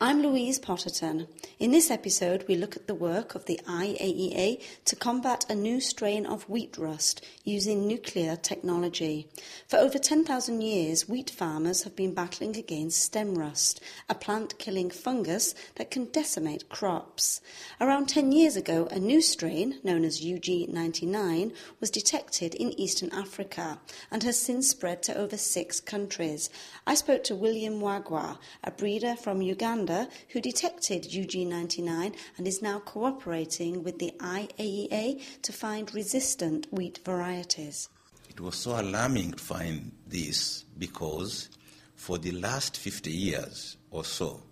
I'm 0.00 0.22
Louise 0.22 0.60
Potterton. 0.60 1.26
In 1.58 1.72
this 1.72 1.90
episode, 1.90 2.44
we 2.46 2.54
look 2.54 2.76
at 2.76 2.86
the 2.86 2.94
work 2.94 3.34
of 3.34 3.46
the 3.46 3.58
IAEA 3.66 4.62
to 4.84 4.94
combat 4.94 5.44
a 5.48 5.56
new 5.56 5.80
strain 5.80 6.24
of 6.24 6.48
wheat 6.48 6.78
rust 6.78 7.26
using 7.42 7.84
nuclear 7.84 8.36
technology. 8.36 9.26
For 9.66 9.76
over 9.76 9.98
10,000 9.98 10.60
years, 10.60 11.08
wheat 11.08 11.30
farmers 11.30 11.82
have 11.82 11.96
been 11.96 12.14
battling 12.14 12.56
against 12.56 13.02
stem 13.02 13.36
rust, 13.36 13.80
a 14.08 14.14
plant 14.14 14.56
killing 14.60 14.88
fungus 14.88 15.52
that 15.74 15.90
can 15.90 16.04
decimate 16.12 16.68
crops. 16.68 17.40
Around 17.80 18.08
10 18.08 18.30
years 18.30 18.54
ago, 18.54 18.86
a 18.92 19.00
new 19.00 19.20
strain, 19.20 19.80
known 19.82 20.04
as 20.04 20.20
UG99, 20.20 21.52
was 21.80 21.90
detected 21.90 22.54
in 22.54 22.78
eastern 22.78 23.12
Africa 23.12 23.80
and 24.12 24.22
has 24.22 24.38
since 24.38 24.70
spread 24.70 25.02
to 25.02 25.18
over 25.18 25.36
six 25.36 25.80
countries. 25.80 26.50
I 26.86 26.94
spoke 26.94 27.24
to 27.24 27.34
William 27.34 27.80
Wagoire, 27.80 28.38
a 28.62 28.70
breeder 28.70 29.16
from 29.16 29.42
Uganda 29.42 29.87
who 30.28 30.40
detected 30.40 31.04
UG99 31.04 32.14
and 32.36 32.46
is 32.46 32.62
now 32.62 32.78
cooperating 32.80 33.82
with 33.82 33.98
the 33.98 34.12
IAEA 34.18 35.22
to 35.42 35.52
find 35.52 35.94
resistant 35.94 36.66
wheat 36.70 37.00
varieties. 37.04 37.88
It 38.28 38.40
was 38.40 38.56
so 38.56 38.80
alarming 38.80 39.32
to 39.32 39.42
find 39.42 39.92
this 40.06 40.64
because 40.78 41.48
for 41.96 42.18
the 42.18 42.32
last 42.32 42.76
50 42.76 43.10
years 43.10 43.76
or 43.90 44.04
so, 44.04 44.42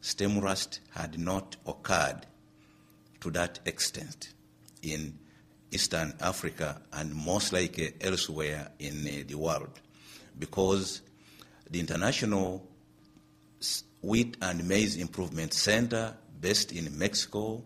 stem 0.00 0.40
rust 0.40 0.80
had 0.90 1.18
not 1.18 1.56
occurred 1.66 2.26
to 3.20 3.30
that 3.30 3.60
extent 3.64 4.32
in 4.82 5.18
Eastern 5.70 6.14
Africa 6.20 6.80
and 6.92 7.14
most 7.14 7.52
likely 7.52 7.92
elsewhere 8.00 8.70
in 8.78 9.06
uh, 9.06 9.24
the 9.26 9.34
world 9.34 9.80
because 10.38 11.02
the 11.70 11.80
international 11.80 12.66
Wheat 14.06 14.36
and 14.40 14.68
Maize 14.68 14.96
Improvement 14.98 15.52
Center, 15.52 16.14
based 16.40 16.70
in 16.70 16.96
Mexico, 16.96 17.64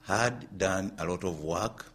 had 0.00 0.56
done 0.56 0.94
a 0.96 1.04
lot 1.04 1.24
of 1.24 1.40
work, 1.40 1.92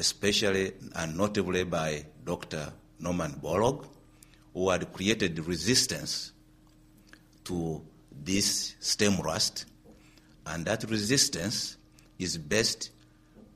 especially 0.00 0.72
and 0.94 1.18
notably 1.18 1.64
by 1.64 2.06
Dr. 2.24 2.72
Norman 2.98 3.32
Borlaug, 3.42 3.86
who 4.54 4.70
had 4.70 4.90
created 4.94 5.38
resistance 5.46 6.32
to 7.44 7.84
this 8.24 8.74
stem 8.80 9.20
rust. 9.20 9.66
And 10.46 10.64
that 10.64 10.88
resistance 10.88 11.76
is 12.18 12.38
based 12.38 12.88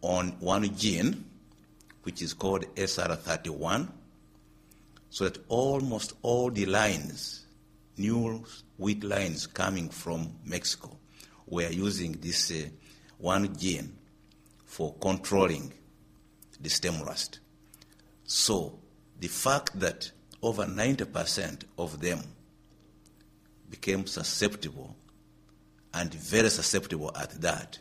on 0.02 0.32
one 0.40 0.76
gene, 0.76 1.24
which 2.02 2.20
is 2.20 2.34
called 2.34 2.66
SR31, 2.74 3.88
so 5.08 5.24
that 5.24 5.38
almost 5.48 6.12
all 6.20 6.50
the 6.50 6.66
lines, 6.66 7.46
new 8.00 8.42
wheat 8.78 9.04
lines 9.04 9.46
coming 9.46 9.88
from 9.90 10.32
Mexico 10.44 10.96
were 11.46 11.68
using 11.70 12.12
this 12.12 12.50
uh, 12.50 12.68
one 13.18 13.54
gene 13.56 13.92
for 14.64 14.94
controlling 14.94 15.72
the 16.60 16.70
stem 16.70 17.02
rust. 17.02 17.40
So 18.24 18.78
the 19.18 19.28
fact 19.28 19.78
that 19.80 20.10
over 20.42 20.64
90% 20.64 21.64
of 21.76 22.00
them 22.00 22.20
became 23.68 24.06
susceptible 24.06 24.96
and 25.92 26.12
very 26.14 26.48
susceptible 26.48 27.12
at 27.16 27.30
that 27.40 27.78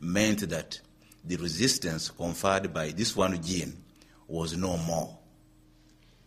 meant 0.00 0.48
that 0.48 0.80
the 1.24 1.36
resistance 1.36 2.10
conferred 2.10 2.72
by 2.72 2.90
this 2.90 3.16
one 3.16 3.42
gene 3.42 3.76
was 4.28 4.56
no 4.56 4.76
more. 4.76 5.18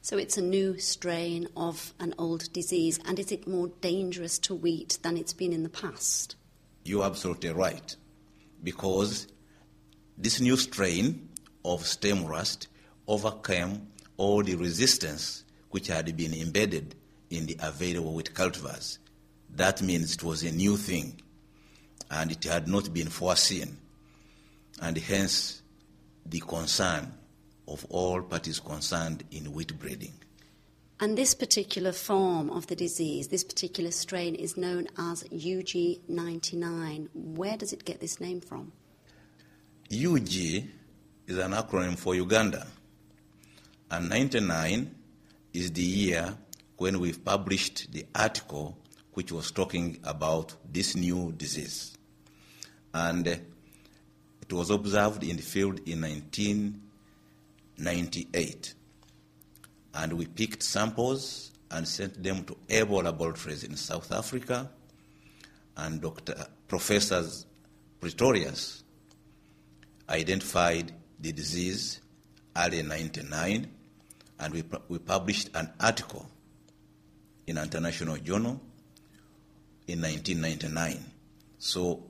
So 0.01 0.17
it's 0.17 0.37
a 0.37 0.41
new 0.41 0.79
strain 0.79 1.49
of 1.57 1.93
an 1.99 2.15
old 2.17 2.51
disease, 2.53 2.99
and 3.05 3.19
is 3.19 3.31
it 3.31 3.47
more 3.47 3.67
dangerous 3.81 4.39
to 4.39 4.55
wheat 4.55 4.97
than 5.01 5.17
it's 5.17 5.33
been 5.33 5.51
in 5.51 5.63
the 5.63 5.69
past? 5.69 6.35
You're 6.85 7.03
absolutely 7.03 7.51
right, 7.51 7.95
because 8.63 9.27
this 10.17 10.39
new 10.39 10.55
strain 10.55 11.29
of 11.65 11.85
stem 11.85 12.25
rust 12.25 12.69
overcame 13.07 13.87
all 14.15 14.41
the 14.41 14.55
resistance 14.55 15.43
which 15.69 15.87
had 15.87 16.15
been 16.15 16.33
embedded 16.33 16.95
in 17.29 17.45
the 17.45 17.57
available 17.61 18.13
wheat 18.13 18.33
cultivars. 18.33 18.97
That 19.49 19.81
means 19.81 20.13
it 20.13 20.23
was 20.23 20.43
a 20.43 20.51
new 20.51 20.77
thing, 20.77 21.21
and 22.09 22.31
it 22.31 22.45
had 22.45 22.69
not 22.69 22.93
been 22.93 23.09
foreseen, 23.09 23.77
and 24.81 24.97
hence 24.97 25.61
the 26.25 26.39
concern 26.39 27.13
of 27.69 27.85
all 27.89 28.21
parties 28.21 28.59
concerned 28.59 29.23
in 29.31 29.53
wheat 29.53 29.79
breeding. 29.79 30.13
And 30.99 31.17
this 31.17 31.33
particular 31.33 31.93
form 31.93 32.49
of 32.49 32.67
the 32.67 32.75
disease, 32.75 33.29
this 33.29 33.45
particular 33.45 33.91
strain, 33.91 34.35
is 34.35 34.57
known 34.57 34.87
as 34.97 35.23
UG99. 35.23 37.07
Where 37.13 37.55
does 37.55 37.71
it 37.71 37.85
get 37.85 38.01
this 38.01 38.19
name 38.19 38.41
from? 38.41 38.73
UG 39.85 40.33
is 41.27 41.37
an 41.37 41.53
acronym 41.53 41.97
for 41.97 42.15
Uganda, 42.15 42.67
and 43.89 44.09
99 44.09 44.93
is 45.53 45.71
the 45.71 45.81
year 45.81 46.35
when 46.77 46.99
we 46.99 47.13
published 47.13 47.91
the 47.93 48.05
article 48.13 48.77
which 49.13 49.31
was 49.31 49.51
talking 49.51 49.99
about 50.03 50.53
this 50.71 50.95
new 50.95 51.31
disease. 51.31 51.97
And 52.93 53.25
it 53.27 54.51
was 54.51 54.69
observed 54.69 55.23
in 55.23 55.37
the 55.37 55.43
field 55.43 55.79
in 55.87 56.01
19 56.01 56.88
98. 57.79 58.73
And 59.93 60.13
we 60.13 60.25
picked 60.25 60.63
samples 60.63 61.51
and 61.71 61.87
sent 61.87 62.21
them 62.23 62.43
to 62.45 62.57
able 62.69 62.97
laboratories 62.97 63.63
in 63.63 63.75
South 63.75 64.11
Africa. 64.11 64.69
And 65.77 66.01
Dr. 66.01 66.35
Professors 66.67 67.45
Pretorius 67.99 68.83
identified 70.09 70.93
the 71.19 71.31
disease 71.31 71.99
early 72.55 72.81
99, 72.81 73.69
and 74.39 74.53
we, 74.53 74.63
we 74.87 74.99
published 74.99 75.49
an 75.53 75.69
article 75.79 76.29
in 77.47 77.57
an 77.57 77.63
international 77.63 78.17
journal 78.17 78.59
in 79.87 80.01
1999. 80.01 81.03
So 81.57 82.03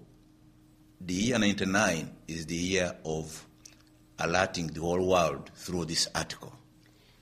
the 1.01 1.13
year 1.13 1.39
99 1.39 2.09
is 2.27 2.45
the 2.45 2.55
year 2.55 2.95
of 3.03 3.45
alerting 4.19 4.67
the 4.67 4.81
whole 4.81 5.05
world 5.05 5.49
through 5.55 5.85
this 5.85 6.07
article. 6.13 6.53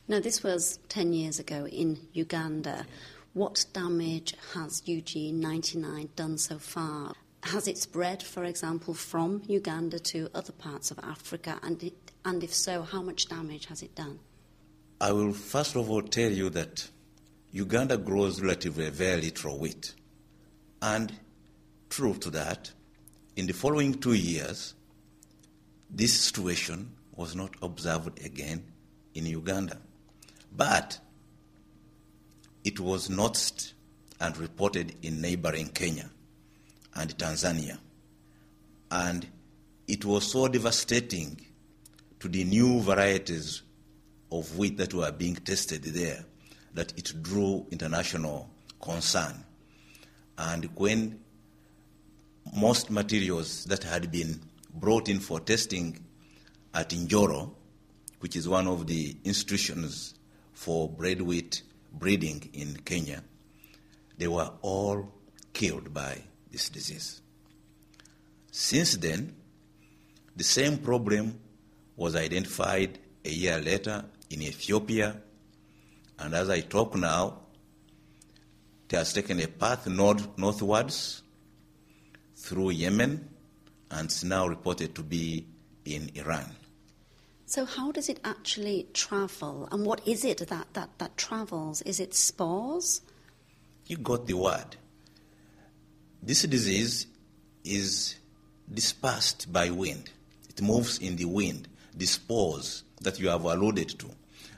Now, 0.08 0.19
this 0.19 0.41
was 0.41 0.80
10 0.90 1.13
years 1.13 1.40
ago 1.40 1.68
in 1.68 2.00
Uganda. 2.13 2.85
What 3.34 3.66
damage 3.74 4.35
has 4.53 4.81
UG 4.88 5.16
99 5.34 6.09
done 6.16 6.38
so 6.38 6.58
far? 6.58 7.13
Has 7.44 7.68
it 7.68 7.78
spread, 7.78 8.24
for 8.24 8.44
example, 8.44 8.94
from 8.94 9.44
Uganda 9.47 10.00
to 10.00 10.30
other 10.34 10.53
parts 10.53 10.91
of 10.91 11.00
Africa? 11.00 11.59
And, 11.62 11.84
it, 11.84 12.12
and 12.25 12.44
if 12.44 12.53
so, 12.53 12.81
how 12.81 13.02
much 13.02 13.28
damage 13.28 13.66
has 13.68 13.84
it 13.84 13.96
done? 13.96 14.19
I 15.00 15.12
will 15.12 15.34
first 15.34 15.75
of 15.75 15.90
all 15.91 16.02
tell 16.02 16.31
you 16.31 16.50
that 16.52 16.90
Uganda 17.52 17.97
grows 17.97 18.41
relatively 18.41 18.90
very 18.90 19.22
little 19.22 19.59
wheat. 19.59 19.94
And 20.81 21.14
true 21.90 22.16
to 22.16 22.29
that, 22.31 22.72
in 23.35 23.46
the 23.46 23.53
following 23.53 23.94
two 23.94 24.14
years, 24.14 24.74
this 25.89 26.19
situation 26.19 26.91
was 27.15 27.35
not 27.35 27.55
observed 27.61 28.23
again 28.23 28.63
in 29.13 29.25
Uganda. 29.25 29.77
But 30.55 30.99
it 32.63 32.79
was 32.79 33.09
noticed 33.09 33.73
and 34.19 34.37
reported 34.37 34.95
in 35.01 35.21
neighboring 35.21 35.69
Kenya 35.69 36.09
and 36.95 37.17
Tanzania. 37.17 37.77
And 38.91 39.27
it 39.87 40.05
was 40.05 40.31
so 40.31 40.47
devastating 40.47 41.39
to 42.19 42.27
the 42.27 42.43
new 42.43 42.81
varieties 42.81 43.61
of 44.31 44.57
wheat 44.57 44.77
that 44.77 44.93
were 44.93 45.11
being 45.11 45.35
tested 45.35 45.83
there 45.83 46.25
that 46.73 46.93
it 46.97 47.13
drew 47.21 47.65
international 47.71 48.49
concern. 48.81 49.43
And 50.37 50.65
when 50.75 51.19
most 52.55 52.90
materials 52.90 53.66
that 53.66 53.83
had 53.83 54.11
been 54.11 54.40
brought 54.73 55.09
in 55.09 55.19
for 55.19 55.40
testing 55.40 56.03
at 56.73 56.90
Njoro, 56.90 57.52
which 58.19 58.35
is 58.35 58.47
one 58.47 58.67
of 58.67 58.87
the 58.87 59.16
institutions 59.23 60.16
for 60.53 60.90
bread 60.90 61.22
wheat 61.22 61.61
breeding 61.91 62.49
in 62.53 62.75
Kenya, 62.78 63.23
they 64.17 64.28
were 64.28 64.52
all 64.61 65.11
killed 65.53 65.93
by 65.93 66.22
this 66.52 66.69
disease. 66.69 67.22
Since 68.52 68.97
then, 68.97 69.35
the 70.35 70.43
same 70.43 70.78
problem 70.78 71.40
was 71.96 72.16
identified 72.16 72.99
a 73.25 73.29
year 73.29 73.59
later 73.59 74.05
in 74.29 74.41
Ethiopia, 74.41 75.17
and 76.19 76.34
as 76.34 76.49
I 76.49 76.61
talk 76.61 76.96
now, 76.96 77.40
it 78.90 78.96
has 78.96 79.14
taken 79.14 79.40
a 79.40 79.47
path 79.47 79.87
north, 79.87 80.37
northwards 80.37 81.22
through 82.35 82.72
Yemen 82.72 83.29
and 83.91 84.05
it's 84.05 84.23
now 84.23 84.47
reported 84.47 84.95
to 84.95 85.03
be 85.03 85.45
in 85.85 86.11
Iran. 86.16 86.55
So, 87.45 87.63
how 87.63 87.91
does 87.91 88.09
it 88.09 88.19
actually 88.25 88.87
travel, 88.93 89.69
and 89.72 89.85
what 89.85 90.05
is 90.05 90.25
it 90.25 90.39
that, 90.49 90.73
that, 90.73 90.89
that 90.97 91.16
travels? 91.16 91.81
Is 91.84 91.99
it 91.99 92.13
spores? 92.13 93.01
You 93.85 93.97
got 93.97 94.28
the 94.28 94.34
word. 94.34 94.75
This 96.22 96.41
disease 96.41 97.07
is 97.63 98.16
dispersed 98.72 99.51
by 99.51 99.69
wind. 99.69 100.09
It 100.49 100.61
moves 100.61 100.97
in 100.99 101.16
the 101.16 101.25
wind. 101.25 101.69
The 101.95 102.05
spores 102.05 102.83
that 103.01 103.19
you 103.19 103.29
have 103.29 103.45
alluded 103.45 103.97
to. 103.99 104.07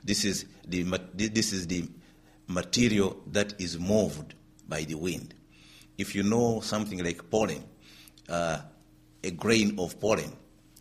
This 0.02 0.24
is 0.24 0.46
the, 0.66 0.82
this 1.14 1.52
is 1.52 1.66
the 1.66 1.88
material 2.48 3.20
that 3.28 3.54
is 3.60 3.78
moved 3.78 4.34
by 4.68 4.82
the 4.82 4.96
wind. 4.96 5.34
If 5.96 6.14
you 6.14 6.22
know 6.22 6.60
something 6.60 7.04
like 7.04 7.30
pollen, 7.30 7.62
uh, 8.28 8.60
a 9.22 9.30
grain 9.30 9.78
of 9.78 9.98
pollen 10.00 10.32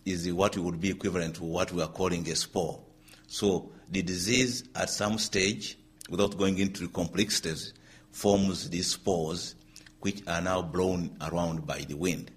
is 0.05 0.31
what 0.31 0.57
would 0.57 0.79
be 0.79 0.89
equivalent 0.89 1.35
to 1.35 1.43
what 1.43 1.71
we 1.71 1.81
are 1.81 1.87
calling 1.89 2.27
a 2.29 2.35
spore. 2.35 2.79
So 3.27 3.71
the 3.89 4.01
disease 4.01 4.63
at 4.75 4.89
some 4.89 5.17
stage, 5.17 5.77
without 6.09 6.37
going 6.37 6.57
into 6.57 6.87
complexities, 6.87 7.73
forms 8.11 8.69
these 8.69 8.91
spores 8.91 9.55
which 9.99 10.21
are 10.27 10.41
now 10.41 10.61
blown 10.61 11.15
around 11.21 11.67
by 11.67 11.79
the 11.79 11.95
wind. 11.95 12.31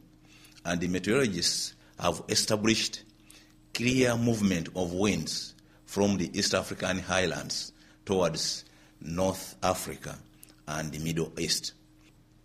And 0.65 0.81
the 0.81 0.89
meteorologists 0.89 1.75
have 1.99 2.23
established 2.29 3.05
clear 3.75 4.17
movement 4.17 4.69
of 4.77 4.93
winds 4.93 5.55
from 5.87 6.17
the 6.17 6.37
East 6.37 6.55
African 6.55 6.99
highlands 6.99 7.73
towards 8.05 8.65
North 9.01 9.57
Africa 9.63 10.19
and 10.67 10.93
the 10.93 10.99
Middle 10.99 11.33
East. 11.39 11.73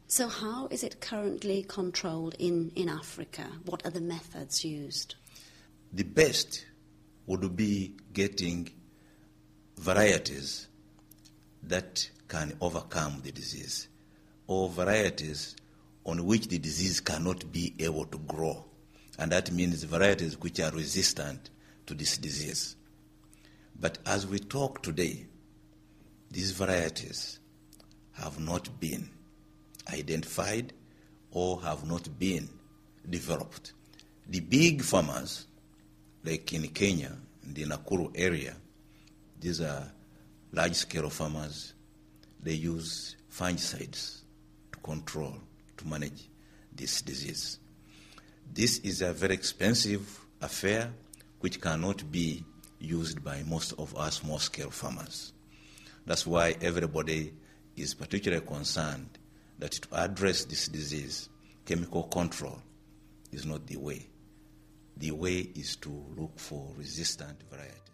So, 0.09 0.29
how 0.29 0.69
is 0.71 0.85
it 0.85 1.01
currently 1.01 1.63
controlled 1.63 2.35
in, 2.39 2.71
in 2.77 2.87
Africa? 2.87 3.45
What 3.65 3.85
are 3.85 3.91
the 3.91 3.99
methods 3.99 4.63
used? 4.63 5.15
The 5.91 6.03
best 6.03 6.65
would 7.25 7.57
be 7.57 7.97
getting 8.13 8.69
varieties 9.77 10.69
that 11.63 12.09
can 12.29 12.55
overcome 12.61 13.19
the 13.21 13.33
disease, 13.33 13.89
or 14.47 14.69
varieties 14.69 15.57
on 16.05 16.25
which 16.25 16.47
the 16.47 16.57
disease 16.57 17.01
cannot 17.01 17.51
be 17.51 17.75
able 17.77 18.05
to 18.05 18.17
grow. 18.19 18.63
And 19.19 19.33
that 19.33 19.51
means 19.51 19.83
varieties 19.83 20.39
which 20.39 20.61
are 20.61 20.71
resistant 20.71 21.49
to 21.85 21.93
this 21.93 22.17
disease. 22.17 22.77
But 23.77 23.97
as 24.05 24.25
we 24.25 24.39
talk 24.39 24.83
today, 24.83 25.25
these 26.31 26.51
varieties 26.51 27.39
have 28.13 28.39
not 28.39 28.79
been 28.79 29.09
identified 29.91 30.73
or 31.31 31.61
have 31.61 31.87
not 31.87 32.07
been 32.19 32.49
developed. 33.09 33.73
The 34.27 34.39
big 34.39 34.81
farmers, 34.81 35.45
like 36.23 36.51
in 36.53 36.67
Kenya, 36.69 37.13
in 37.43 37.53
the 37.53 37.63
Nakuru 37.65 38.11
area, 38.15 38.55
these 39.39 39.61
are 39.61 39.91
large 40.51 40.75
scale 40.75 41.09
farmers, 41.09 41.73
they 42.41 42.53
use 42.53 43.15
fungicides 43.31 44.21
to 44.71 44.79
control, 44.79 45.35
to 45.77 45.87
manage 45.87 46.29
this 46.75 47.01
disease. 47.01 47.59
This 48.53 48.79
is 48.79 49.01
a 49.01 49.13
very 49.13 49.33
expensive 49.33 50.19
affair 50.41 50.91
which 51.39 51.61
cannot 51.61 52.09
be 52.11 52.43
used 52.79 53.23
by 53.23 53.43
most 53.43 53.73
of 53.73 53.95
us 53.95 54.15
small 54.17 54.39
scale 54.39 54.69
farmers. 54.69 55.33
That's 56.05 56.25
why 56.25 56.55
everybody 56.61 57.33
is 57.75 57.93
particularly 57.93 58.45
concerned 58.45 59.16
that 59.59 59.71
to 59.71 59.87
address 59.93 60.45
this 60.45 60.67
disease, 60.67 61.29
chemical 61.65 62.03
control 62.03 62.61
is 63.31 63.45
not 63.45 63.65
the 63.67 63.77
way. 63.77 64.07
The 64.97 65.11
way 65.11 65.39
is 65.55 65.75
to 65.77 65.89
look 66.15 66.39
for 66.39 66.73
resistant 66.75 67.41
varieties. 67.49 67.86